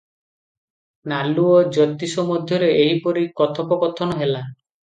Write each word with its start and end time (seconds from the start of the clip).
ନାଲୁ 1.13 1.43
ଓ 1.49 1.59
ଜ୍ୟୋତିଷ 1.75 2.27
ମଧ୍ୟରେ 2.31 2.73
ଏହିପରି 2.81 3.29
କଥୋପକଥନ 3.43 4.21
ହେଲା। 4.27 4.45